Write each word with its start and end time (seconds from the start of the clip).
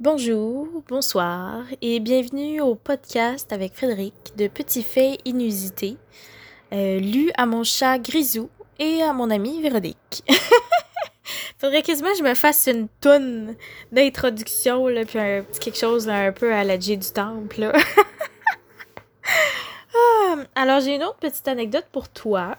Bonjour, 0.00 0.68
bonsoir 0.86 1.64
et 1.82 1.98
bienvenue 1.98 2.60
au 2.60 2.76
podcast 2.76 3.52
avec 3.52 3.74
Frédéric 3.74 4.14
de 4.36 4.46
Petits 4.46 4.84
Faits 4.84 5.18
Inusités, 5.24 5.96
euh, 6.72 7.00
lu 7.00 7.32
à 7.36 7.46
mon 7.46 7.64
chat 7.64 7.98
Grisou 7.98 8.48
et 8.78 9.02
à 9.02 9.12
mon 9.12 9.28
ami 9.28 9.60
Véronique. 9.60 10.22
Faudrait 11.58 11.82
quasiment 11.82 12.12
que 12.12 12.18
je 12.18 12.22
me 12.22 12.34
fasse 12.34 12.68
une 12.68 12.86
tonne 13.00 13.56
d'introduction, 13.90 14.86
là, 14.86 15.04
puis 15.04 15.18
quelque 15.58 15.76
chose 15.76 16.06
là, 16.06 16.26
un 16.26 16.32
peu 16.32 16.54
à 16.54 16.62
la 16.62 16.78
du 16.78 16.98
Temple. 17.12 17.72
Ah, 19.94 20.36
alors, 20.54 20.80
j'ai 20.80 20.94
une 20.94 21.02
autre 21.02 21.18
petite 21.18 21.48
anecdote 21.48 21.86
pour 21.90 22.08
toi 22.08 22.56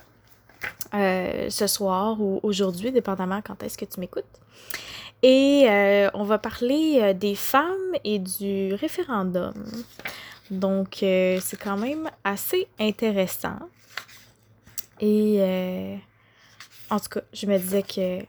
euh, 0.94 1.50
ce 1.50 1.68
soir 1.68 2.20
ou 2.20 2.42
aujourd'hui, 2.44 2.92
dépendamment 2.92 3.42
quand 3.42 3.64
est-ce 3.64 3.78
que 3.78 3.86
tu 3.86 4.00
m'écoutes. 4.02 4.26
Et 5.22 5.66
euh, 5.68 6.10
on 6.14 6.24
va 6.24 6.38
parler 6.38 7.00
euh, 7.02 7.14
des 7.14 7.36
femmes 7.36 7.94
et 8.04 8.20
du 8.20 8.74
référendum. 8.74 9.54
Donc, 10.50 11.04
euh, 11.04 11.40
c'est 11.42 11.60
quand 11.60 11.78
même 11.78 12.10
assez 12.24 12.68
intéressant. 12.80 13.60
Et 15.02 15.40
en 16.90 17.00
tout 17.00 17.08
cas, 17.08 17.22
je 17.32 17.46
me 17.46 17.58
disais 17.58 17.84
que 17.84 18.26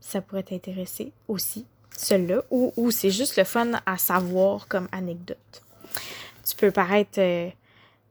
ça 0.00 0.22
pourrait 0.22 0.44
t'intéresser 0.44 1.12
aussi, 1.28 1.66
celui-là, 1.94 2.42
ou, 2.50 2.90
c'est 2.90 3.10
juste 3.10 3.36
le 3.36 3.44
fun 3.44 3.72
à 3.84 3.98
savoir 3.98 4.66
comme 4.66 4.88
anecdote. 4.92 5.62
Tu 6.48 6.56
peux 6.56 6.70
paraître 6.70 7.20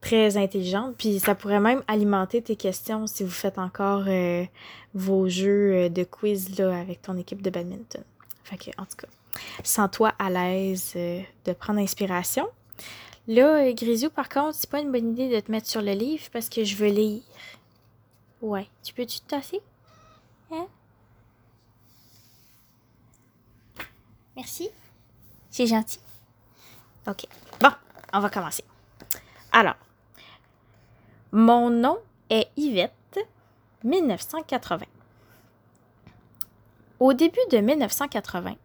très 0.02 0.38
intelligente, 0.38 0.94
puis 1.00 1.20
ça 1.20 1.34
pourrait 1.34 1.60
même 1.60 1.82
alimenter 1.88 2.44
tes 2.44 2.56
questions 2.56 3.08
si 3.08 3.24
vous 3.24 3.32
faites 3.32 3.58
encore 3.58 4.06
vos 4.94 5.28
jeux 5.28 5.90
de 5.90 6.04
quiz 6.04 6.60
là, 6.60 6.78
avec 6.80 7.02
ton 7.02 7.18
équipe 7.18 7.42
de 7.42 7.50
badminton. 7.50 8.04
Fait 8.46 8.72
en 8.78 8.86
tout 8.86 8.96
cas, 8.98 9.08
sens-toi 9.64 10.14
à 10.20 10.30
l'aise 10.30 10.94
euh, 10.96 11.22
de 11.46 11.54
prendre 11.54 11.80
inspiration. 11.80 12.48
Là, 13.28 13.66
euh, 13.66 13.74
Grisou, 13.74 14.12
par 14.12 14.30
contre, 14.30 14.56
c'est 14.56 14.70
pas 14.70 14.80
une 14.80 14.92
bonne 14.92 15.12
idée 15.12 15.30
de 15.30 15.40
te 15.40 15.52
mettre 15.52 15.68
sur 15.68 15.82
le 15.82 15.94
livre 15.94 16.26
parce 16.32 16.48
que 16.48 16.64
je 16.64 16.76
veux 16.76 16.90
lire. 16.90 17.24
Ouais. 18.42 18.68
Tu 18.84 18.94
peux-tu 18.94 19.20
te 19.22 19.28
tasser? 19.28 19.62
Hein? 20.52 20.68
Merci. 24.36 24.70
C'est 25.50 25.66
gentil. 25.66 26.00
OK. 27.08 27.26
Bon, 27.60 27.72
on 28.14 28.20
va 28.20 28.30
commencer. 28.30 28.64
Alors, 29.52 29.76
mon 31.32 31.72
nom 31.72 31.98
est 32.30 32.50
Yvette, 32.58 33.20
1980. 33.84 34.86
Au 37.02 37.12
début 37.12 37.38
de 37.52 37.58
1980, 37.58 38.56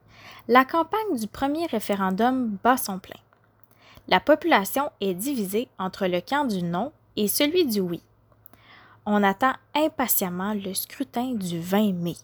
la 0.47 0.65
campagne 0.65 1.17
du 1.19 1.27
premier 1.27 1.67
référendum 1.67 2.57
bat 2.63 2.77
son 2.77 3.01
plein. 3.01 3.19
La 4.07 4.21
population 4.21 4.91
est 5.01 5.15
divisée 5.15 5.69
entre 5.81 6.07
le 6.07 6.21
camp 6.21 6.45
du 6.45 6.63
non 6.63 6.93
et 7.17 7.27
celui 7.27 7.67
du 7.67 7.81
oui. 7.81 8.01
On 9.05 9.25
attend 9.25 9.55
impatiemment 9.75 10.55
le 10.55 10.75
scrutin 10.75 11.35
du 11.35 11.59
20 11.59 11.93
mai. 11.95 12.15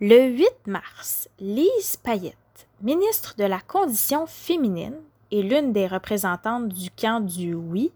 Le 0.00 0.28
8 0.28 0.46
mars, 0.66 1.28
Lise 1.40 1.98
Payette, 2.02 2.66
ministre 2.80 3.34
de 3.36 3.44
la 3.44 3.60
Condition 3.60 4.26
féminine 4.26 4.96
et 5.30 5.42
l'une 5.42 5.72
des 5.72 5.86
représentantes 5.86 6.68
du 6.68 6.90
camp 6.90 7.20
du 7.20 7.52
oui, 7.52 7.92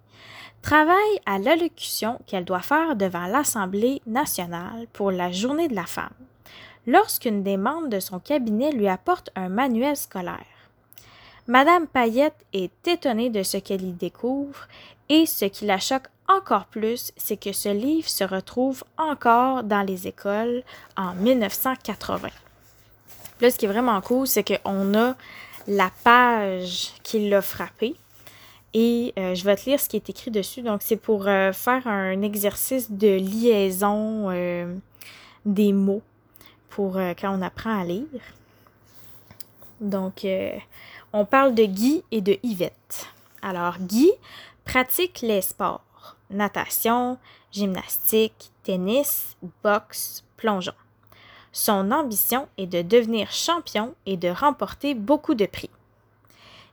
travaille 0.60 1.20
à 1.25 1.38
l'allocution 1.38 2.20
qu'elle 2.27 2.44
doit 2.44 2.60
faire 2.60 2.94
devant 2.94 3.27
l'Assemblée 3.27 4.03
nationale 4.06 4.86
pour 4.92 5.10
la 5.10 5.32
Journée 5.32 5.69
de 5.69 5.75
la 5.75 5.86
femme, 5.86 6.12
lorsqu'une 6.89 7.42
des 7.42 7.58
membres 7.58 7.89
de 7.89 8.00
son 8.00 8.19
cabinet 8.19 8.72
lui 8.72 8.89
apporte 8.89 9.31
un 9.36 9.50
manuel 9.50 9.94
scolaire. 9.94 10.47
Madame 11.47 11.86
Payette 11.86 12.47
est 12.55 12.89
étonnée 12.89 13.28
de 13.28 13.42
ce 13.42 13.58
qu'elle 13.58 13.84
y 13.84 13.92
découvre 13.92 14.67
et 15.11 15.27
ce 15.27 15.44
qui 15.44 15.66
la 15.66 15.78
choque 15.78 16.09
encore 16.28 16.64
plus, 16.64 17.12
c'est 17.16 17.38
que 17.38 17.53
ce 17.53 17.69
livre 17.69 18.09
se 18.09 18.25
retrouve 18.25 18.84
encore 18.97 19.65
dans 19.65 19.82
les 19.82 20.06
écoles 20.06 20.62
en 20.97 21.15
1980. 21.15 22.28
Là, 23.41 23.50
ce 23.50 23.59
qui 23.59 23.66
est 23.66 23.69
vraiment 23.69 24.00
cool, 24.00 24.26
c'est 24.26 24.44
qu'on 24.44 24.94
a 24.94 25.15
la 25.66 25.91
page 26.05 26.93
qui 27.03 27.28
l'a 27.28 27.43
frappé. 27.43 27.97
Et 28.75 29.15
euh, 29.19 29.34
je 29.34 29.44
vais 29.44 29.56
te 29.56 29.69
lire 29.69 29.81
ce 29.81 29.88
qui 29.88 29.97
est 29.97 30.10
écrit 30.10 30.31
dessus. 30.31 30.62
Donc, 30.62 30.81
c'est 30.82 30.97
pour 30.97 31.26
euh, 31.26 31.53
faire 31.53 31.87
un 31.87 32.20
exercice 32.22 32.91
de 32.91 33.09
liaison 33.09 34.31
euh, 34.31 34.75
des 35.47 35.72
mots 35.72 36.03
pour 36.71 36.97
euh, 36.97 37.15
quand 37.19 37.37
on 37.37 37.43
apprend 37.43 37.81
à 37.81 37.84
lire. 37.84 38.06
Donc, 39.81 40.25
euh, 40.25 40.53
on 41.12 41.25
parle 41.25 41.55
de 41.55 41.65
Guy 41.65 42.03
et 42.11 42.21
de 42.21 42.39
Yvette. 42.43 43.06
Alors, 43.43 43.79
Guy 43.79 44.11
pratique 44.65 45.21
les 45.23 45.41
sports 45.41 45.83
natation, 46.31 47.19
gymnastique, 47.53 48.51
tennis, 48.62 49.37
boxe, 49.62 50.25
plongeon. 50.37 50.75
Son 51.53 51.91
ambition 51.91 52.49
est 52.59 52.67
de 52.67 52.83
devenir 52.83 53.33
champion 53.33 53.95
et 54.06 54.17
de 54.17 54.29
remporter 54.29 54.95
beaucoup 54.95 55.35
de 55.35 55.47
prix. 55.47 55.71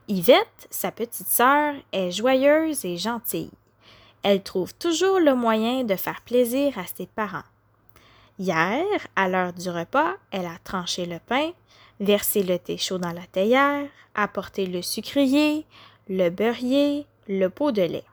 Yvette, 0.08 0.68
sa 0.70 0.92
petite 0.92 1.26
sœur, 1.26 1.74
est 1.92 2.10
joyeuse 2.10 2.84
et 2.84 2.96
gentille. 2.96 3.50
Elle 4.22 4.42
trouve 4.42 4.74
toujours 4.74 5.18
le 5.18 5.34
moyen 5.34 5.84
de 5.84 5.96
faire 5.96 6.20
plaisir 6.20 6.78
à 6.78 6.86
ses 6.86 7.06
parents. 7.06 7.42
Hier, 8.38 8.84
à 9.16 9.28
l'heure 9.28 9.54
du 9.54 9.70
repas, 9.70 10.14
elle 10.30 10.46
a 10.46 10.58
tranché 10.62 11.06
le 11.06 11.18
pain, 11.18 11.52
versé 12.00 12.42
le 12.42 12.58
thé 12.58 12.76
chaud 12.76 12.98
dans 12.98 13.12
la 13.12 13.26
théière, 13.32 13.88
apporté 14.14 14.66
le 14.66 14.82
sucrier, 14.82 15.64
le 16.08 16.28
beurrier, 16.28 17.06
le 17.28 17.48
pot 17.48 17.72
de 17.72 17.82
lait. 17.82 18.04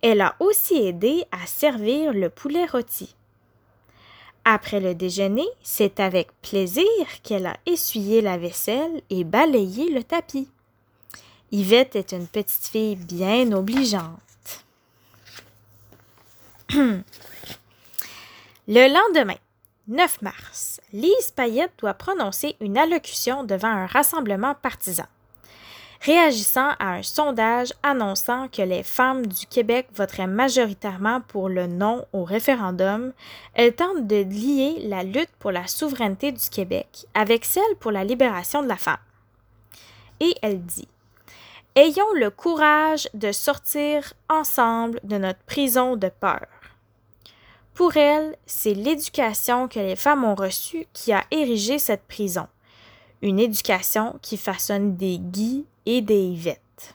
Elle 0.00 0.20
a 0.20 0.36
aussi 0.38 0.76
aidé 0.76 1.24
à 1.32 1.46
servir 1.46 2.12
le 2.12 2.30
poulet 2.30 2.66
rôti. 2.66 3.16
Après 4.44 4.78
le 4.78 4.94
déjeuner, 4.94 5.48
c'est 5.60 5.98
avec 5.98 6.28
plaisir 6.40 6.84
qu'elle 7.24 7.46
a 7.46 7.56
essuyé 7.66 8.20
la 8.20 8.38
vaisselle 8.38 9.02
et 9.10 9.24
balayé 9.24 9.90
le 9.90 10.04
tapis. 10.04 10.48
Yvette 11.50 11.96
est 11.96 12.12
une 12.12 12.28
petite 12.28 12.68
fille 12.68 12.94
bien 12.94 13.50
obligeante. 13.50 14.20
Le 18.68 18.92
lendemain, 18.92 19.36
9 19.86 20.22
mars, 20.22 20.80
Lise 20.92 21.30
Payette 21.36 21.74
doit 21.78 21.94
prononcer 21.94 22.56
une 22.60 22.76
allocution 22.76 23.44
devant 23.44 23.68
un 23.68 23.86
rassemblement 23.86 24.56
partisan. 24.56 25.04
Réagissant 26.00 26.70
à 26.80 26.94
un 26.94 27.04
sondage 27.04 27.72
annonçant 27.84 28.48
que 28.48 28.62
les 28.62 28.82
femmes 28.82 29.24
du 29.24 29.46
Québec 29.46 29.86
voteraient 29.94 30.26
majoritairement 30.26 31.20
pour 31.20 31.48
le 31.48 31.68
non 31.68 32.06
au 32.12 32.24
référendum, 32.24 33.12
elle 33.54 33.72
tente 33.72 34.08
de 34.08 34.16
lier 34.16 34.80
la 34.88 35.04
lutte 35.04 35.30
pour 35.38 35.52
la 35.52 35.68
souveraineté 35.68 36.32
du 36.32 36.50
Québec 36.50 37.06
avec 37.14 37.44
celle 37.44 37.76
pour 37.78 37.92
la 37.92 38.02
libération 38.02 38.64
de 38.64 38.68
la 38.68 38.76
femme. 38.76 38.96
Et 40.18 40.34
elle 40.42 40.60
dit 40.60 40.88
Ayons 41.76 42.12
le 42.16 42.30
courage 42.30 43.08
de 43.14 43.30
sortir 43.30 44.12
ensemble 44.28 44.98
de 45.04 45.18
notre 45.18 45.42
prison 45.46 45.94
de 45.94 46.08
peur. 46.08 46.46
Pour 47.76 47.94
elle, 47.98 48.36
c'est 48.46 48.72
l'éducation 48.72 49.68
que 49.68 49.78
les 49.78 49.96
femmes 49.96 50.24
ont 50.24 50.34
reçue 50.34 50.86
qui 50.94 51.12
a 51.12 51.24
érigé 51.30 51.78
cette 51.78 52.04
prison. 52.04 52.48
Une 53.20 53.38
éducation 53.38 54.18
qui 54.22 54.38
façonne 54.38 54.96
des 54.96 55.18
Guy 55.18 55.66
et 55.84 56.00
des 56.00 56.22
Yvette. 56.22 56.94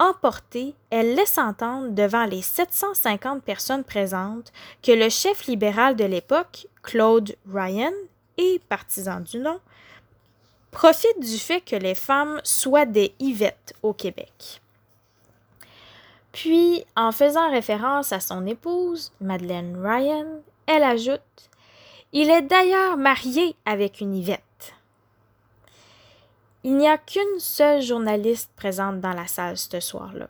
Emportée, 0.00 0.74
elle 0.90 1.14
laisse 1.14 1.38
entendre 1.38 1.90
devant 1.90 2.24
les 2.24 2.42
750 2.42 3.44
personnes 3.44 3.84
présentes 3.84 4.52
que 4.82 4.90
le 4.90 5.08
chef 5.08 5.46
libéral 5.46 5.94
de 5.94 6.04
l'époque, 6.04 6.66
Claude 6.82 7.36
Ryan, 7.48 7.92
et 8.38 8.60
partisan 8.68 9.20
du 9.20 9.38
nom, 9.38 9.60
profite 10.72 11.20
du 11.20 11.38
fait 11.38 11.60
que 11.60 11.76
les 11.76 11.94
femmes 11.94 12.40
soient 12.42 12.86
des 12.86 13.14
Yvette 13.20 13.74
au 13.84 13.92
Québec. 13.92 14.60
Puis, 16.32 16.84
en 16.96 17.12
faisant 17.12 17.50
référence 17.50 18.12
à 18.12 18.20
son 18.20 18.46
épouse, 18.46 19.12
Madeleine 19.20 19.76
Ryan, 19.84 20.26
elle 20.66 20.84
ajoute 20.84 21.20
Il 22.12 22.30
est 22.30 22.42
d'ailleurs 22.42 22.96
marié 22.96 23.56
avec 23.64 24.00
une 24.00 24.14
Yvette. 24.14 24.74
Il 26.62 26.76
n'y 26.76 26.88
a 26.88 26.98
qu'une 26.98 27.38
seule 27.38 27.80
journaliste 27.80 28.50
présente 28.54 29.00
dans 29.00 29.12
la 29.12 29.26
salle 29.26 29.56
ce 29.56 29.80
soir-là. 29.80 30.28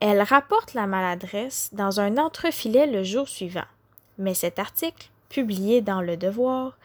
Elle 0.00 0.20
rapporte 0.20 0.74
la 0.74 0.86
maladresse 0.86 1.70
dans 1.72 1.98
un 1.98 2.18
entrefilet 2.18 2.86
le 2.86 3.02
jour 3.02 3.26
suivant, 3.26 3.64
mais 4.18 4.34
cet 4.34 4.58
article, 4.58 5.08
publié 5.30 5.80
dans 5.80 6.02
Le 6.02 6.16
Devoir, 6.16 6.76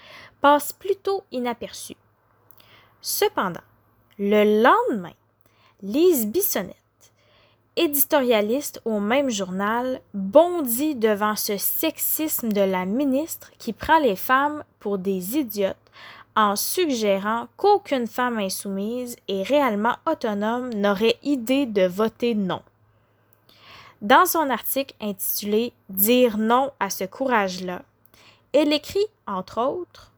passe 0.42 0.72
plutôt 0.72 1.24
inaperçu. 1.32 1.96
Cependant, 3.02 3.60
le 4.18 4.64
lendemain, 4.64 5.14
Lise 5.82 6.28
Bissonnette, 6.28 6.76
éditorialiste 7.76 8.82
au 8.86 9.00
même 9.00 9.30
journal, 9.30 10.02
bondit 10.14 10.96
devant 10.96 11.36
ce 11.36 11.58
sexisme 11.58 12.52
de 12.52 12.62
la 12.62 12.86
ministre 12.86 13.52
qui 13.58 13.74
prend 13.74 14.00
les 14.00 14.16
femmes 14.16 14.64
pour 14.80 14.98
des 14.98 15.38
idiotes 15.38 15.78
en 16.36 16.56
suggérant 16.56 17.48
qu'aucune 17.58 18.08
femme 18.08 18.38
insoumise 18.38 19.18
et 19.28 19.44
réellement 19.44 19.96
autonome 20.06 20.74
n'aurait 20.74 21.18
idée 21.24 21.66
de 21.66 21.86
voter 21.86 22.36
non. 22.36 22.62
Dans 24.02 24.26
son 24.26 24.50
article 24.50 24.96
intitulé 25.02 25.74
Dire 25.90 26.38
non 26.38 26.72
à 26.80 26.90
ce 26.90 27.04
courage-là, 27.04 27.82
elle 28.54 28.72
écrit, 28.72 29.06
entre 29.28 29.62
autres, 29.62 30.12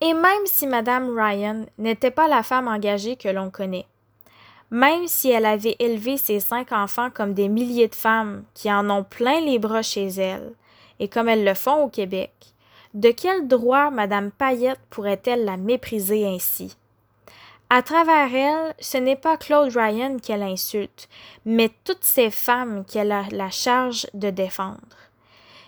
Et 0.00 0.14
même 0.14 0.46
si 0.46 0.66
Madame 0.66 1.16
Ryan 1.18 1.66
n'était 1.78 2.10
pas 2.10 2.28
la 2.28 2.42
femme 2.42 2.68
engagée 2.68 3.16
que 3.16 3.28
l'on 3.28 3.50
connaît, 3.50 3.86
même 4.74 5.06
si 5.06 5.30
elle 5.30 5.46
avait 5.46 5.76
élevé 5.78 6.16
ses 6.16 6.40
cinq 6.40 6.72
enfants 6.72 7.08
comme 7.08 7.32
des 7.32 7.48
milliers 7.48 7.86
de 7.86 7.94
femmes 7.94 8.42
qui 8.54 8.72
en 8.72 8.90
ont 8.90 9.04
plein 9.04 9.40
les 9.40 9.60
bras 9.60 9.82
chez 9.82 10.08
elle, 10.08 10.52
et 10.98 11.06
comme 11.06 11.28
elles 11.28 11.44
le 11.44 11.54
font 11.54 11.84
au 11.84 11.88
Québec, 11.88 12.32
de 12.92 13.12
quel 13.12 13.46
droit 13.46 13.90
Madame 13.90 14.32
Payette 14.32 14.80
pourrait-elle 14.90 15.44
la 15.44 15.56
mépriser 15.56 16.26
ainsi? 16.26 16.76
À 17.70 17.82
travers 17.82 18.34
elle, 18.34 18.74
ce 18.80 18.98
n'est 18.98 19.14
pas 19.14 19.36
Claude 19.36 19.76
Ryan 19.76 20.16
qu'elle 20.18 20.42
insulte, 20.42 21.08
mais 21.44 21.70
toutes 21.84 22.02
ces 22.02 22.30
femmes 22.30 22.84
qu'elle 22.84 23.12
a 23.12 23.26
la 23.30 23.50
charge 23.50 24.08
de 24.12 24.30
défendre. 24.30 24.80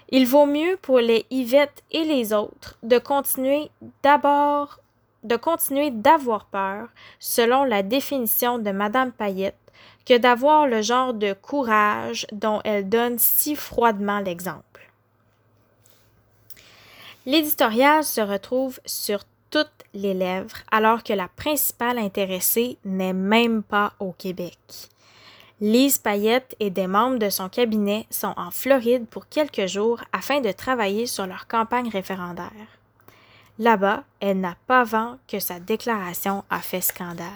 Il 0.08 0.26
vaut 0.26 0.46
mieux 0.46 0.76
pour 0.82 0.98
les 0.98 1.26
Yvette 1.30 1.84
et 1.92 2.02
les 2.02 2.32
autres 2.32 2.76
de 2.82 2.98
continuer 2.98 3.70
d'abord 4.02 4.80
de 5.26 5.37
continuer 5.37 5.90
d'avoir 5.90 6.46
peur, 6.46 6.88
selon 7.19 7.64
la 7.64 7.82
définition 7.82 8.58
de 8.58 8.70
Madame 8.70 9.12
Payette, 9.12 9.56
que 10.05 10.17
d'avoir 10.17 10.67
le 10.67 10.82
genre 10.82 11.14
de 11.14 11.32
courage 11.32 12.26
dont 12.32 12.61
elle 12.64 12.88
donne 12.88 13.19
si 13.19 13.56
froidement 13.56 14.20
l'exemple. 14.20 14.62
L'éditorial 17.26 18.05
se 18.05 18.20
retrouve 18.20 18.78
sur 18.87 19.25
toutes 19.50 19.84
les 19.94 20.14
lèvres, 20.14 20.58
alors 20.70 21.02
que 21.02 21.12
la 21.12 21.28
principale 21.28 21.99
intéressée 21.99 22.78
n'est 22.84 23.12
même 23.12 23.62
pas 23.62 23.94
au 23.99 24.12
Québec. 24.12 24.58
Lise 25.61 25.99
Payette 25.99 26.55
et 26.61 26.70
des 26.70 26.87
membres 26.87 27.19
de 27.19 27.31
son 27.31 27.49
cabinet 27.49 28.06
sont 28.11 28.34
en 28.37 28.50
Floride 28.50 29.06
pour 29.06 29.28
quelques 29.28 29.67
jours 29.67 30.02
afin 30.12 30.40
de 30.40 30.52
travailler 30.52 31.06
sur 31.06 31.26
leur 31.26 31.49
campagne 31.49 31.88
référendaire. 31.88 32.75
Là-bas, 33.58 34.04
elle 34.20 34.40
n'a 34.40 34.56
pas 34.66 34.84
vent 34.84 35.18
que 35.26 35.38
sa 35.38 35.60
déclaration 35.60 36.44
a 36.50 36.60
fait 36.60 36.82
scandale. 36.82 37.26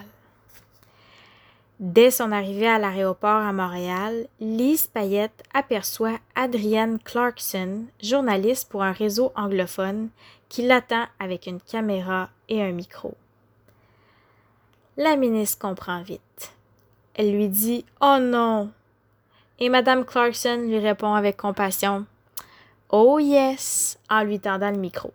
Dès 1.79 2.11
son 2.11 2.31
arrivée 2.31 2.67
à 2.67 2.77
l'aéroport 2.77 3.41
à 3.41 3.51
Montréal, 3.51 4.27
Lise 4.39 4.85
Payette 4.85 5.43
aperçoit 5.51 6.19
Adrienne 6.35 6.99
Clarkson, 6.99 7.85
journaliste 8.03 8.69
pour 8.69 8.83
un 8.83 8.91
réseau 8.91 9.31
anglophone, 9.35 10.09
qui 10.47 10.61
l'attend 10.61 11.05
avec 11.19 11.47
une 11.47 11.59
caméra 11.59 12.29
et 12.49 12.61
un 12.61 12.71
micro. 12.71 13.15
La 14.95 15.15
ministre 15.15 15.57
comprend 15.57 16.03
vite. 16.03 16.53
Elle 17.15 17.31
lui 17.31 17.47
dit 17.47 17.83
Oh 17.99 18.17
non 18.21 18.69
Et 19.57 19.69
Madame 19.69 20.05
Clarkson 20.05 20.65
lui 20.67 20.77
répond 20.77 21.15
avec 21.15 21.37
compassion 21.37 22.05
Oh 22.89 23.17
yes 23.17 23.97
en 24.07 24.23
lui 24.23 24.39
tendant 24.39 24.69
le 24.69 24.77
micro. 24.77 25.11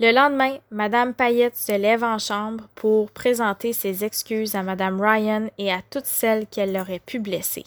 Le 0.00 0.10
lendemain, 0.10 0.58
Madame 0.70 1.14
Payette 1.14 1.56
se 1.56 1.72
lève 1.72 2.02
en 2.02 2.18
chambre 2.18 2.64
pour 2.74 3.10
présenter 3.10 3.72
ses 3.72 4.04
excuses 4.04 4.54
à 4.54 4.62
Madame 4.62 5.00
Ryan 5.00 5.48
et 5.58 5.70
à 5.70 5.82
toutes 5.90 6.06
celles 6.06 6.46
qu'elle 6.46 6.76
aurait 6.76 6.98
pu 6.98 7.18
blesser. 7.18 7.64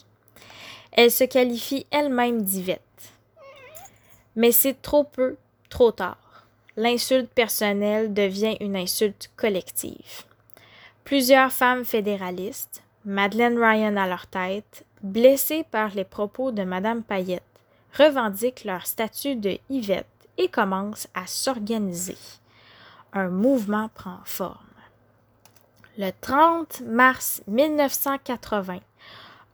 Elle 0.92 1.12
se 1.12 1.24
qualifie 1.24 1.86
elle-même 1.92 2.42
d'Yvette. 2.42 2.82
Mais 4.36 4.52
c'est 4.52 4.82
trop 4.82 5.04
peu, 5.04 5.38
trop 5.70 5.92
tard. 5.92 6.18
L'insulte 6.78 7.30
personnelle 7.30 8.14
devient 8.14 8.58
une 8.60 8.76
insulte 8.76 9.30
collective. 9.38 10.24
Plusieurs 11.06 11.52
femmes 11.52 11.86
fédéralistes, 11.86 12.82
Madeleine 13.06 13.58
Ryan 13.58 13.96
à 13.98 14.08
leur 14.08 14.26
tête, 14.28 14.84
blessées 15.04 15.64
par 15.70 15.94
les 15.94 16.04
propos 16.04 16.52
de 16.52 16.64
Madame 16.64 17.04
Payette, 17.04 17.44
revendiquent 17.98 18.66
leur 18.66 18.88
statut 18.88 19.36
de 19.36 19.58
Yvette 19.70 20.08
et 20.38 20.48
commence 20.48 21.08
à 21.14 21.28
s'organiser. 21.28 22.18
Un 23.14 23.30
mouvement 23.30 23.90
prend 23.94 24.20
forme. 24.26 24.58
Le 25.98 26.12
30 26.20 26.82
mars 26.82 27.42
1980, 27.48 28.80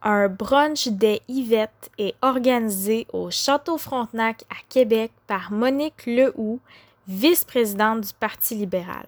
un 0.02 0.28
brunch 0.28 0.88
des 0.88 1.22
Yvette 1.28 1.92
est 2.00 2.16
organisé 2.24 3.06
au 3.14 3.30
Château 3.30 3.78
Frontenac 3.78 4.44
à 4.50 4.56
Québec 4.68 5.12
par 5.28 5.52
Monique 5.52 6.08
Lehoux, 6.08 6.60
vice-présidente 7.08 8.02
du 8.02 8.14
Parti 8.20 8.56
libéral. 8.56 9.06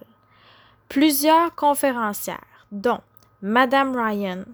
Plusieurs 0.88 1.52
conférencières, 1.56 2.38
dont 2.70 3.00
Madame 3.42 3.96
Ryan, 3.96 4.44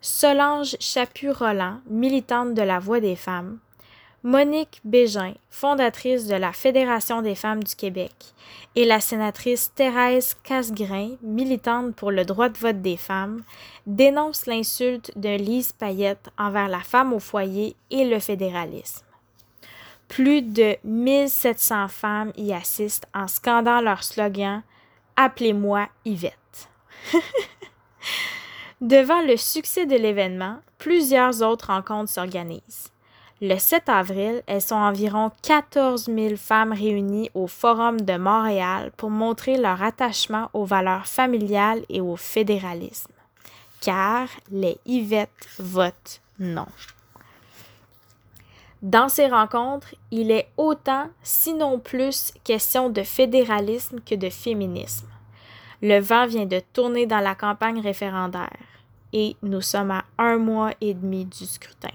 Solange 0.00 0.76
Chaput-Roland, 0.78 1.80
militante 1.86 2.54
de 2.54 2.62
la 2.62 2.78
Voix 2.78 3.00
des 3.00 3.16
femmes, 3.16 3.58
Monique 4.22 4.82
Bégin, 4.84 5.32
fondatrice 5.48 6.26
de 6.26 6.34
la 6.34 6.52
Fédération 6.52 7.22
des 7.22 7.34
femmes 7.34 7.64
du 7.64 7.74
Québec, 7.74 8.12
et 8.76 8.84
la 8.84 9.00
sénatrice 9.00 9.72
Thérèse 9.74 10.36
Casgrain, 10.44 11.12
militante 11.22 11.94
pour 11.94 12.10
le 12.10 12.26
droit 12.26 12.50
de 12.50 12.58
vote 12.58 12.82
des 12.82 12.98
femmes, 12.98 13.42
dénoncent 13.86 14.44
l'insulte 14.44 15.10
de 15.16 15.30
Lise 15.30 15.72
Payette 15.72 16.28
envers 16.36 16.68
la 16.68 16.80
femme 16.80 17.14
au 17.14 17.18
foyer 17.18 17.74
et 17.90 18.04
le 18.04 18.18
fédéralisme. 18.18 19.06
Plus 20.06 20.42
de 20.42 20.76
1700 20.84 21.88
femmes 21.88 22.32
y 22.36 22.52
assistent 22.52 23.08
en 23.14 23.26
scandant 23.26 23.80
leur 23.80 24.04
slogan 24.04 24.62
Appelez-moi 25.16 25.88
Yvette. 26.04 26.68
Devant 28.82 29.22
le 29.22 29.38
succès 29.38 29.86
de 29.86 29.96
l'événement, 29.96 30.58
plusieurs 30.76 31.42
autres 31.42 31.68
rencontres 31.68 32.10
s'organisent. 32.10 32.90
Le 33.42 33.56
7 33.56 33.88
avril, 33.88 34.42
elles 34.46 34.60
sont 34.60 34.74
environ 34.74 35.30
14 35.42 36.10
000 36.14 36.36
femmes 36.36 36.74
réunies 36.74 37.30
au 37.32 37.46
Forum 37.46 38.02
de 38.02 38.18
Montréal 38.18 38.92
pour 38.98 39.08
montrer 39.08 39.56
leur 39.56 39.82
attachement 39.82 40.50
aux 40.52 40.66
valeurs 40.66 41.06
familiales 41.06 41.82
et 41.88 42.02
au 42.02 42.16
fédéralisme. 42.16 43.12
Car 43.80 44.28
les 44.50 44.76
Yvettes 44.84 45.48
votent 45.58 46.20
non. 46.38 46.66
Dans 48.82 49.08
ces 49.08 49.28
rencontres, 49.28 49.94
il 50.10 50.30
est 50.30 50.48
autant, 50.58 51.08
sinon 51.22 51.78
plus, 51.78 52.34
question 52.44 52.90
de 52.90 53.02
fédéralisme 53.02 54.00
que 54.00 54.16
de 54.16 54.28
féminisme. 54.28 55.08
Le 55.80 55.98
vent 55.98 56.26
vient 56.26 56.46
de 56.46 56.60
tourner 56.74 57.06
dans 57.06 57.20
la 57.20 57.34
campagne 57.34 57.80
référendaire 57.80 58.50
et 59.14 59.34
nous 59.42 59.62
sommes 59.62 59.92
à 59.92 60.04
un 60.18 60.36
mois 60.36 60.72
et 60.82 60.92
demi 60.92 61.24
du 61.24 61.46
scrutin. 61.46 61.88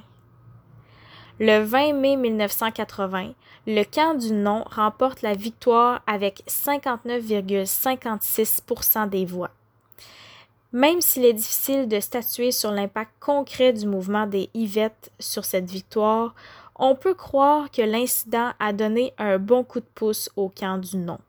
Le 1.38 1.66
20 1.66 1.96
mai 1.96 2.16
1980, 2.16 3.34
le 3.68 3.84
camp 3.84 4.18
du 4.18 4.32
non 4.32 4.64
remporte 4.72 5.22
la 5.22 5.34
victoire 5.34 6.02
avec 6.08 6.44
59,56% 6.48 9.10
des 9.10 9.26
voix. 9.26 9.50
Même 10.72 11.02
s'il 11.02 11.26
est 11.26 11.34
difficile 11.34 11.90
de 11.90 12.00
statuer 12.00 12.54
sur 12.54 12.72
l'impact 12.72 13.12
concret 13.20 13.74
du 13.74 13.86
mouvement 13.86 14.28
des 14.28 14.50
Yvettes 14.54 15.12
sur 15.20 15.44
cette 15.44 15.70
victoire, 15.70 16.34
on 16.78 16.96
peut 16.96 17.16
croire 17.16 17.70
que 17.70 17.82
l'incident 17.82 18.54
a 18.60 18.72
donné 18.72 19.12
un 19.18 19.38
bon 19.38 19.66
coup 19.66 19.82
de 19.82 19.86
pouce 19.94 20.30
au 20.38 20.48
camp 20.48 20.78
du 20.78 20.96
non. 20.96 21.20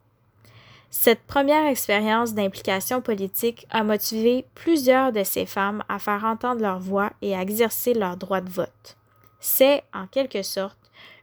Cette 0.89 1.23
première 1.23 1.67
expérience 1.67 2.33
d'implication 2.33 3.01
politique 3.01 3.67
a 3.71 3.83
motivé 3.83 4.45
plusieurs 4.55 5.11
de 5.11 5.25
ces 5.25 5.47
femmes 5.47 5.83
à 5.89 5.99
faire 5.99 6.25
entendre 6.25 6.61
leur 6.61 6.79
voix 6.79 7.11
et 7.23 7.35
à 7.35 7.43
exercer 7.43 7.93
leur 7.93 8.17
droit 8.17 8.41
de 8.41 8.51
vote. 8.51 8.97
C'est, 9.41 9.85
en 9.93 10.07
quelque 10.07 10.43
sorte, 10.43 10.79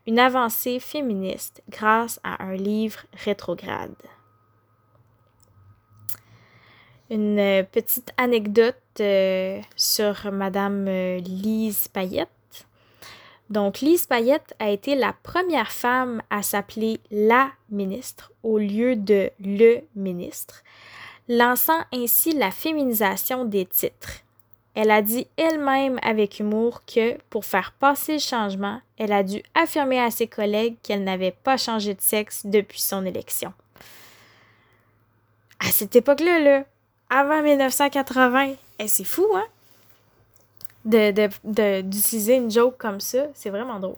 une 0.05 0.19
avancée 0.19 0.79
féministe 0.79 1.63
grâce 1.69 2.19
à 2.23 2.43
un 2.43 2.55
livre 2.55 2.99
rétrograde. 3.13 3.95
Une 7.09 7.65
petite 7.71 8.11
anecdote 8.17 8.75
euh, 8.99 9.61
sur 9.75 10.31
Madame 10.31 10.87
euh, 10.87 11.19
Lise 11.19 11.87
Payette. 11.87 12.29
Donc, 13.49 13.81
Lise 13.81 14.07
Payette 14.07 14.55
a 14.59 14.69
été 14.69 14.95
la 14.95 15.13
première 15.13 15.71
femme 15.71 16.21
à 16.29 16.41
s'appeler 16.41 16.99
la 17.11 17.51
ministre 17.69 18.31
au 18.41 18.57
lieu 18.57 18.95
de 18.95 19.29
le 19.39 19.81
ministre, 19.95 20.63
lançant 21.27 21.81
ainsi 21.93 22.33
la 22.33 22.51
féminisation 22.51 23.45
des 23.45 23.65
titres. 23.65 24.23
Elle 24.75 24.89
a 24.89 25.01
dit 25.01 25.27
elle-même 25.37 25.99
avec 26.01 26.39
humour 26.39 26.81
que, 26.85 27.17
pour 27.29 27.45
faire 27.45 27.73
passer 27.79 28.13
le 28.13 28.19
changement, 28.19 28.81
elle 28.97 29.11
a 29.11 29.21
dû 29.21 29.43
affirmer 29.53 29.99
à 29.99 30.09
ses 30.09 30.27
collègues 30.27 30.75
qu'elle 30.81 31.03
n'avait 31.03 31.35
pas 31.43 31.57
changé 31.57 31.93
de 31.93 32.01
sexe 32.01 32.45
depuis 32.45 32.81
son 32.81 33.05
élection. 33.05 33.53
À 35.59 35.67
cette 35.67 35.95
époque-là, 35.95 36.39
là, 36.39 36.63
avant 37.09 37.43
1980, 37.43 38.53
eh, 38.79 38.87
c'est 38.87 39.03
fou, 39.03 39.27
hein? 39.35 39.45
D'utiliser 40.85 42.37
de, 42.39 42.43
une 42.43 42.51
joke 42.51 42.77
comme 42.77 42.99
ça, 42.99 43.27
c'est 43.35 43.51
vraiment 43.51 43.79
drôle. 43.79 43.95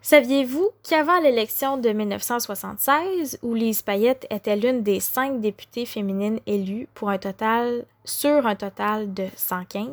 Saviez-vous 0.00 0.70
qu'avant 0.88 1.20
l'élection 1.20 1.76
de 1.76 1.90
1976, 1.90 3.38
où 3.42 3.54
Lise 3.54 3.82
Payette 3.82 4.26
était 4.30 4.56
l'une 4.56 4.82
des 4.82 4.98
cinq 5.00 5.40
députées 5.40 5.84
féminines 5.84 6.40
élues 6.46 6.88
pour 6.94 7.10
un 7.10 7.18
total 7.18 7.84
sur 8.04 8.46
un 8.46 8.54
total 8.54 9.12
de 9.14 9.26
115, 9.36 9.88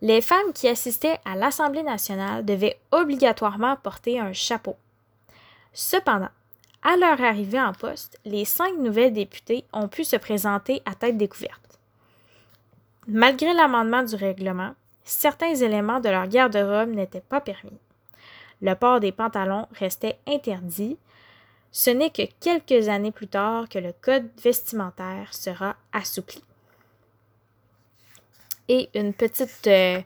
les 0.00 0.20
femmes 0.20 0.52
qui 0.52 0.68
assistaient 0.68 1.20
à 1.24 1.36
l'Assemblée 1.36 1.82
nationale 1.82 2.44
devaient 2.44 2.78
obligatoirement 2.90 3.76
porter 3.76 4.18
un 4.18 4.32
chapeau. 4.32 4.76
Cependant, 5.72 6.30
à 6.82 6.96
leur 6.96 7.22
arrivée 7.22 7.60
en 7.60 7.72
poste, 7.72 8.18
les 8.24 8.44
cinq 8.44 8.76
nouvelles 8.78 9.12
députées 9.12 9.64
ont 9.72 9.86
pu 9.86 10.02
se 10.02 10.16
présenter 10.16 10.82
à 10.84 10.94
tête 10.94 11.16
découverte. 11.16 11.78
Malgré 13.06 13.54
l'amendement 13.54 14.02
du 14.02 14.16
règlement, 14.16 14.74
certains 15.04 15.54
éléments 15.54 16.00
de 16.00 16.08
leur 16.08 16.26
garde-robe 16.26 16.90
n'étaient 16.90 17.20
pas 17.20 17.40
permis. 17.40 17.78
Le 18.60 18.74
port 18.74 19.00
des 19.00 19.12
pantalons 19.12 19.66
restait 19.72 20.18
interdit. 20.26 20.96
Ce 21.70 21.90
n'est 21.90 22.10
que 22.10 22.22
quelques 22.40 22.88
années 22.88 23.12
plus 23.12 23.28
tard 23.28 23.68
que 23.68 23.78
le 23.78 23.92
code 24.00 24.28
vestimentaire 24.42 25.32
sera 25.32 25.76
assoupli. 25.92 26.42
Et 28.68 28.88
une 28.94 29.12
petite 29.12 29.66
euh, 29.66 30.00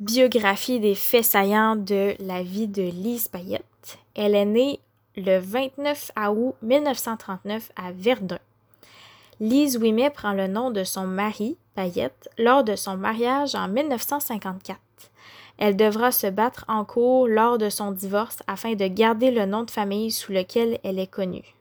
biographie 0.00 0.80
des 0.80 0.94
faits 0.94 1.24
saillants 1.24 1.76
de 1.76 2.14
la 2.20 2.42
vie 2.42 2.68
de 2.68 2.82
Lise 2.82 3.28
Payette. 3.28 3.98
Elle 4.14 4.34
est 4.34 4.44
née 4.44 4.80
le 5.16 5.38
29 5.38 6.12
août 6.30 6.54
1939 6.62 7.72
à 7.76 7.92
Verdun. 7.92 8.38
Lise 9.40 9.76
Ouimet 9.76 10.10
prend 10.10 10.32
le 10.32 10.48
nom 10.48 10.70
de 10.70 10.84
son 10.84 11.06
mari, 11.06 11.56
Payette, 11.74 12.28
lors 12.38 12.64
de 12.64 12.76
son 12.76 12.96
mariage 12.96 13.54
en 13.54 13.68
1954. 13.68 14.78
Elle 15.58 15.76
devra 15.76 16.12
se 16.12 16.28
battre 16.28 16.64
en 16.68 16.84
cours 16.84 17.26
lors 17.26 17.58
de 17.58 17.68
son 17.68 17.90
divorce 17.90 18.38
afin 18.46 18.74
de 18.74 18.86
garder 18.86 19.30
le 19.30 19.46
nom 19.46 19.64
de 19.64 19.70
famille 19.70 20.12
sous 20.12 20.32
lequel 20.32 20.78
elle 20.84 20.98
est 20.98 21.10
connue. 21.10 21.54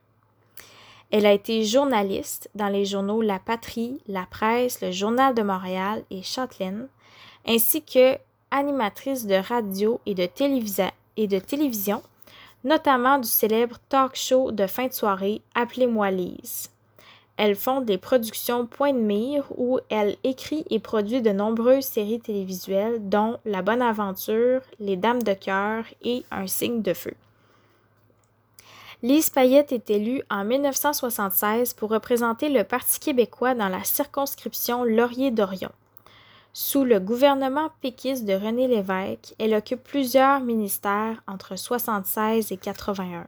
Elle 1.09 1.25
a 1.25 1.31
été 1.31 1.63
journaliste 1.63 2.49
dans 2.53 2.67
les 2.67 2.85
journaux 2.85 3.21
La 3.21 3.39
Patrie, 3.39 4.01
La 4.07 4.25
Presse, 4.29 4.81
le 4.81 4.91
Journal 4.91 5.33
de 5.33 5.41
Montréal 5.41 6.03
et 6.11 6.21
Châtelaine, 6.21 6.87
ainsi 7.47 7.81
que 7.81 8.17
animatrice 8.51 9.25
de 9.25 9.35
radio 9.35 10.01
et 10.05 10.15
de, 10.15 10.25
télévision 11.39 12.01
notamment 12.63 13.19
du 13.19 13.27
célèbre 13.27 13.77
talk 13.87 14.15
show 14.15 14.51
de 14.51 14.67
fin 14.67 14.87
de 14.87 14.93
soirée 14.93 15.41
Appelez-moi 15.55 16.11
Lise. 16.11 16.69
Elle 17.37 17.55
fonde 17.55 17.87
les 17.87 17.97
productions 17.97 18.65
Point 18.65 18.93
de 18.93 18.99
mire 18.99 19.45
où 19.55 19.79
elle 19.89 20.17
écrit 20.23 20.65
et 20.69 20.79
produit 20.79 21.21
de 21.21 21.29
nombreuses 21.29 21.85
séries 21.85 22.19
télévisuelles 22.19 23.07
dont 23.07 23.37
La 23.45 23.61
Bonne 23.61 23.81
Aventure, 23.81 24.61
Les 24.79 24.97
Dames 24.97 25.23
de 25.23 25.33
cœur 25.33 25.85
et 26.03 26.23
Un 26.31 26.47
signe 26.47 26.81
de 26.81 26.93
feu. 26.93 27.13
Lise 29.03 29.29
Payette 29.29 29.71
est 29.73 29.91
élue 29.91 30.23
en 30.31 30.43
1976 30.43 31.75
pour 31.75 31.91
représenter 31.91 32.49
le 32.49 32.63
Parti 32.63 32.99
québécois 32.99 33.53
dans 33.53 33.69
la 33.69 33.83
circonscription 33.83 34.83
Laurier-Dorion. 34.83 35.69
Sous 36.51 36.83
le 36.83 36.99
gouvernement 36.99 37.69
péquiste 37.79 38.25
de 38.25 38.33
René 38.33 38.67
Lévesque, 38.67 39.35
elle 39.37 39.53
occupe 39.53 39.83
plusieurs 39.83 40.39
ministères 40.39 41.21
entre 41.27 41.55
76 41.55 42.51
et 42.51 42.57
81. 42.57 43.27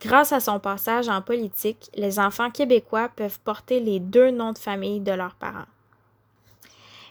Grâce 0.00 0.32
à 0.32 0.40
son 0.40 0.58
passage 0.58 1.08
en 1.08 1.22
politique, 1.22 1.88
les 1.94 2.18
enfants 2.18 2.50
québécois 2.50 3.10
peuvent 3.14 3.38
porter 3.44 3.78
les 3.78 4.00
deux 4.00 4.32
noms 4.32 4.52
de 4.52 4.58
famille 4.58 4.98
de 4.98 5.12
leurs 5.12 5.36
parents. 5.36 5.66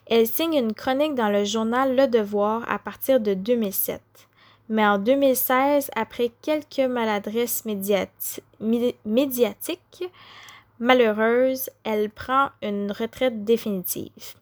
Elle 0.07 0.27
signe 0.27 0.55
une 0.55 0.73
chronique 0.73 1.15
dans 1.15 1.29
le 1.29 1.45
journal 1.45 1.95
Le 1.95 2.07
Devoir 2.07 2.69
à 2.69 2.79
partir 2.79 3.21
de 3.21 3.33
2007. 3.33 4.01
Mais 4.69 4.86
en 4.86 4.97
2016, 4.97 5.91
après 5.95 6.31
quelques 6.41 6.79
maladresses 6.79 7.63
médiatiques 7.65 8.43
malheureuses, 10.79 11.69
elle 11.83 12.09
prend 12.09 12.50
une 12.62 12.91
retraite 12.91 13.43
définitive. 13.45 14.36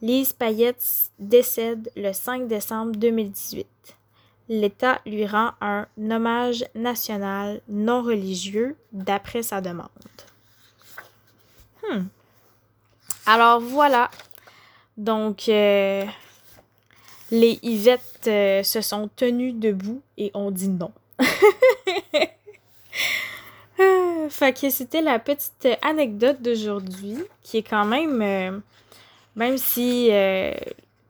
Lise 0.00 0.32
Payette 0.32 1.10
décède 1.18 1.90
le 1.96 2.12
5 2.12 2.46
décembre 2.46 2.92
2018. 2.92 3.66
L'État 4.48 5.00
lui 5.04 5.26
rend 5.26 5.50
un 5.60 5.86
hommage 6.10 6.64
national 6.74 7.60
non 7.68 8.02
religieux 8.02 8.76
d'après 8.92 9.42
sa 9.42 9.60
demande. 9.60 9.88
Hmm. 11.82 12.04
Alors 13.26 13.60
voilà. 13.60 14.10
Donc, 14.96 15.48
euh, 15.48 16.04
les 17.30 17.58
Yvettes 17.62 18.26
euh, 18.26 18.62
se 18.62 18.80
sont 18.80 19.08
tenues 19.14 19.52
debout 19.52 20.00
et 20.16 20.30
ont 20.34 20.50
dit 20.50 20.68
non. 20.68 20.92
fait 24.30 24.52
que 24.52 24.70
c'était 24.70 25.00
la 25.00 25.18
petite 25.18 25.68
anecdote 25.82 26.42
d'aujourd'hui 26.42 27.16
qui 27.42 27.58
est 27.58 27.62
quand 27.62 27.84
même 27.86 28.20
euh, 28.22 28.58
même 29.36 29.56
si, 29.56 30.08
euh, 30.10 30.52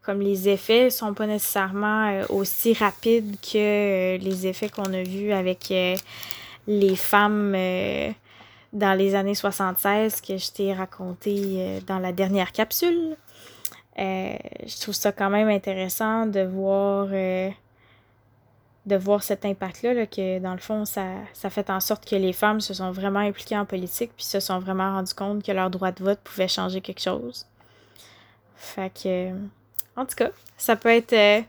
comme 0.02 0.20
les 0.20 0.48
effets 0.48 0.90
sont 0.90 1.14
pas 1.14 1.26
nécessairement 1.26 2.22
aussi 2.28 2.75
rapides 2.75 3.37
que 3.40 4.16
les 4.18 4.46
effets 4.46 4.68
qu'on 4.68 4.92
a 4.92 5.02
vus 5.02 5.32
avec 5.32 5.72
les 6.66 6.96
femmes 6.96 7.56
dans 8.72 8.94
les 8.94 9.14
années 9.14 9.34
76 9.34 10.20
que 10.20 10.37
je 10.37 10.50
t'ai 10.52 10.75
raconté 10.75 11.80
dans 11.87 11.98
la 11.98 12.12
dernière 12.12 12.52
capsule. 12.52 13.16
Je 13.98 14.80
trouve 14.80 14.94
ça 14.94 15.12
quand 15.12 15.30
même 15.30 15.48
intéressant 15.48 16.26
de 16.26 16.40
voir 16.40 17.08
de 18.88 18.96
voir 18.96 19.22
cet 19.22 19.44
impact-là, 19.44 20.06
que 20.06 20.38
dans 20.38 20.52
le 20.52 20.58
fond, 20.58 20.84
ça, 20.84 21.04
ça 21.34 21.50
fait 21.50 21.70
en 21.70 21.78
sorte 21.78 22.08
que 22.08 22.16
les 22.16 22.32
femmes 22.32 22.60
se 22.60 22.74
sont 22.74 22.90
vraiment 22.90 23.20
impliquées 23.20 23.56
en 23.56 23.66
politique, 23.66 24.10
puis 24.16 24.24
se 24.24 24.40
sont 24.40 24.58
vraiment 24.58 24.94
rendues 24.94 25.14
compte 25.14 25.44
que 25.44 25.52
leur 25.52 25.70
droit 25.70 25.92
de 25.92 26.02
vote 26.02 26.18
pouvait 26.24 26.48
changer 26.48 26.80
quelque 26.80 27.02
chose. 27.02 27.46
Fait 28.56 28.90
que, 28.90 29.30
en 29.94 30.06
tout 30.06 30.16
cas, 30.16 30.30
ça 30.56 30.74
peut 30.74 30.88
être 30.88 31.12
euh, 31.12 31.42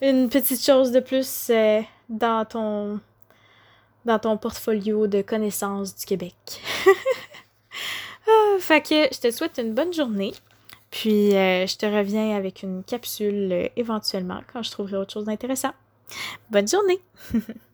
une 0.00 0.28
petite 0.28 0.64
chose 0.64 0.92
de 0.92 1.00
plus 1.00 1.48
euh, 1.50 1.80
dans 2.08 2.44
ton 2.44 3.00
dans 4.04 4.18
ton 4.18 4.36
portfolio 4.36 5.06
de 5.06 5.22
connaissances 5.22 5.94
du 5.96 6.04
Québec. 6.04 6.34
ah, 8.28 8.56
fait 8.58 8.82
que 8.82 9.14
je 9.14 9.20
te 9.20 9.30
souhaite 9.30 9.58
une 9.58 9.74
bonne 9.74 9.92
journée. 9.92 10.32
Puis 10.92 11.34
euh, 11.34 11.66
je 11.66 11.76
te 11.76 11.86
reviens 11.86 12.36
avec 12.36 12.62
une 12.62 12.84
capsule 12.84 13.70
éventuellement 13.76 14.40
quand 14.52 14.62
je 14.62 14.70
trouverai 14.70 14.98
autre 14.98 15.12
chose 15.12 15.24
d'intéressant. 15.24 15.72
Bonne 16.50 16.68
journée! 16.68 17.00